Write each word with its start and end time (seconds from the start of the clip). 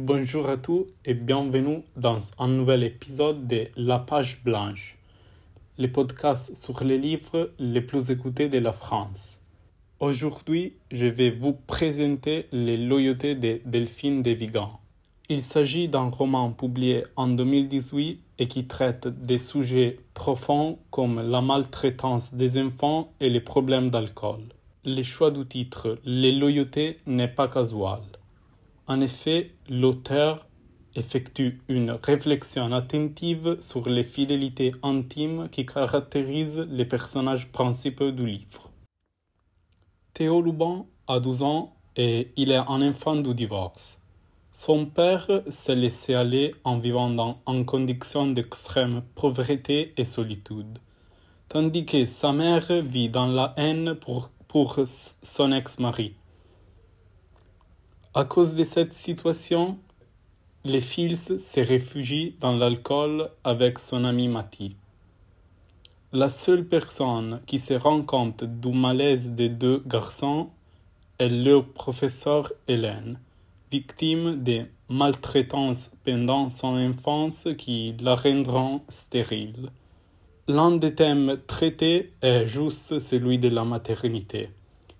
Bonjour 0.00 0.48
à 0.48 0.56
tous 0.56 0.86
et 1.04 1.12
bienvenue 1.12 1.82
dans 1.96 2.20
un 2.38 2.46
nouvel 2.46 2.84
épisode 2.84 3.48
de 3.48 3.64
La 3.76 3.98
Page 3.98 4.44
Blanche, 4.44 4.96
le 5.76 5.90
podcast 5.90 6.54
sur 6.54 6.84
les 6.84 6.98
livres 6.98 7.50
les 7.58 7.80
plus 7.80 8.12
écoutés 8.12 8.48
de 8.48 8.58
la 8.58 8.70
France. 8.70 9.40
Aujourd'hui, 9.98 10.74
je 10.92 11.08
vais 11.08 11.32
vous 11.32 11.52
présenter 11.52 12.46
Les 12.52 12.76
loyautés 12.76 13.34
de 13.34 13.60
Delphine 13.64 14.22
de 14.22 14.30
Vigan. 14.30 14.78
Il 15.28 15.42
s'agit 15.42 15.88
d'un 15.88 16.10
roman 16.10 16.52
publié 16.52 17.02
en 17.16 17.26
2018 17.26 18.20
et 18.38 18.46
qui 18.46 18.68
traite 18.68 19.08
des 19.08 19.38
sujets 19.38 19.98
profonds 20.14 20.78
comme 20.92 21.20
la 21.28 21.40
maltraitance 21.40 22.34
des 22.34 22.62
enfants 22.62 23.10
et 23.18 23.30
les 23.30 23.40
problèmes 23.40 23.90
d'alcool. 23.90 24.42
Le 24.84 25.02
choix 25.02 25.32
du 25.32 25.44
titre 25.44 25.98
Les 26.04 26.30
loyautés 26.30 27.00
n'est 27.04 27.26
pas 27.26 27.48
casual. 27.48 28.02
En 28.88 29.02
effet, 29.02 29.54
l'auteur 29.68 30.46
effectue 30.96 31.60
une 31.68 31.90
réflexion 31.90 32.72
attentive 32.72 33.58
sur 33.60 33.86
les 33.86 34.02
fidélités 34.02 34.72
intimes 34.82 35.50
qui 35.50 35.66
caractérisent 35.66 36.66
les 36.70 36.86
personnages 36.86 37.52
principaux 37.52 38.10
du 38.12 38.24
livre. 38.24 38.70
Théo 40.14 40.40
Lubin 40.40 40.86
a 41.06 41.20
12 41.20 41.42
ans 41.42 41.76
et 41.96 42.32
il 42.36 42.50
est 42.50 42.56
un 42.56 42.80
enfant 42.80 43.16
du 43.16 43.34
divorce. 43.34 44.00
Son 44.52 44.86
père 44.86 45.28
s'est 45.48 45.76
laissé 45.76 46.14
aller 46.14 46.54
en 46.64 46.78
vivant 46.78 47.10
dans, 47.10 47.42
en 47.44 47.64
conditions 47.64 48.26
d'extrême 48.26 49.02
pauvreté 49.14 49.92
et 49.98 50.04
solitude, 50.04 50.78
tandis 51.50 51.84
que 51.84 52.06
sa 52.06 52.32
mère 52.32 52.72
vit 52.82 53.10
dans 53.10 53.26
la 53.26 53.52
haine 53.58 53.96
pour 53.96 54.30
son 55.22 55.52
ex-mari. 55.52 56.17
À 58.18 58.24
cause 58.24 58.56
de 58.56 58.64
cette 58.64 58.92
situation, 58.92 59.78
les 60.64 60.80
fils 60.80 61.36
se 61.36 61.60
réfugient 61.60 62.34
dans 62.40 62.52
l'alcool 62.52 63.30
avec 63.44 63.78
son 63.78 64.04
ami 64.04 64.26
Mati. 64.26 64.74
La 66.12 66.28
seule 66.28 66.64
personne 66.64 67.40
qui 67.46 67.60
se 67.60 67.74
rend 67.74 68.02
compte 68.02 68.42
du 68.42 68.72
malaise 68.72 69.30
des 69.30 69.48
deux 69.48 69.84
garçons 69.86 70.50
est 71.20 71.28
leur 71.28 71.64
professeur 71.64 72.52
Hélène, 72.66 73.20
victime 73.70 74.42
de 74.42 74.64
maltraitances 74.88 75.92
pendant 76.04 76.48
son 76.48 76.74
enfance 76.74 77.46
qui 77.56 77.94
la 78.02 78.16
rendront 78.16 78.82
stérile. 78.88 79.70
L'un 80.48 80.72
des 80.72 80.92
thèmes 80.92 81.38
traités 81.46 82.14
est 82.20 82.46
juste 82.46 82.98
celui 82.98 83.38
de 83.38 83.48
la 83.48 83.62
maternité, 83.62 84.50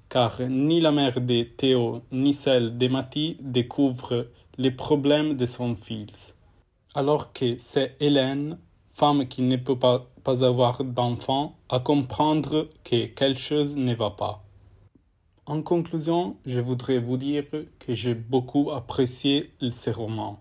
car 0.09 0.41
ni 0.49 0.81
la 0.81 0.91
mère 0.91 1.21
de 1.21 1.43
Théo 1.43 2.03
ni 2.11 2.33
celle 2.33 2.79
de 2.79 2.89
Mati 2.89 3.37
découvrent 3.41 4.29
les 4.57 4.71
problèmes 4.71 5.37
de 5.37 5.47
son 5.47 5.77
fils, 5.77 6.37
alors 6.95 7.33
que 7.33 7.57
c'est 7.59 7.97
Hélène, 8.01 8.59
femme 8.91 9.29
qui 9.29 9.43
ne 9.43 9.57
peut 9.57 9.79
pas, 9.79 10.09
avoir 10.25 10.85
d'enfant, 10.85 11.57
à 11.69 11.81
comprendre 11.81 12.69
que 12.85 13.07
quelque 13.07 13.39
chose 13.39 13.77
ne 13.77 13.95
va 13.95 14.11
pas. 14.11 14.45
En 15.47 15.63
conclusion, 15.63 16.37
je 16.45 16.61
voudrais 16.61 16.99
vous 16.99 17.17
dire 17.17 17.45
que 17.79 17.95
j'ai 17.95 18.15
beaucoup 18.15 18.71
apprécié 18.71 19.53
ce 19.71 19.91
roman, 19.91 20.41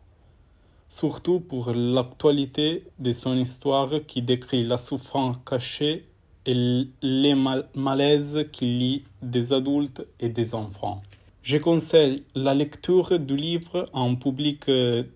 surtout 0.89 1.39
pour 1.39 1.71
l'actualité 1.71 2.87
de 2.99 3.13
son 3.13 3.37
histoire 3.37 3.91
qui 4.05 4.21
décrit 4.21 4.63
la 4.65 4.77
souffrance 4.77 5.37
cachée 5.45 6.05
et 6.47 6.87
les 7.01 7.35
mal 7.35 7.67
malaises 7.75 8.45
qui 8.51 8.65
lient 8.65 9.03
des 9.21 9.53
adultes 9.53 10.07
et 10.19 10.29
des 10.29 10.55
enfants. 10.55 10.97
Je 11.43 11.57
conseille 11.57 12.23
la 12.35 12.53
lecture 12.53 13.19
du 13.19 13.35
livre 13.35 13.85
un 13.93 14.15
public 14.15 14.65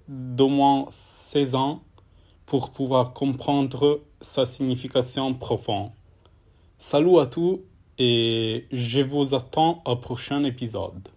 d'au 0.08 0.50
moins 0.50 0.86
16 0.90 1.56
ans 1.56 1.81
pour 2.46 2.69
pouvoir 2.72 3.14
comprendre 3.14 4.02
sa 4.19 4.46
signification 4.46 5.34
profonde. 5.34 5.90
Salut 6.78 7.19
à 7.19 7.25
tous 7.25 7.62
et 7.98 8.66
je 8.72 9.02
vous 9.02 9.34
attends 9.34 9.81
au 9.86 9.96
prochain 9.96 10.44
épisode. 10.44 11.08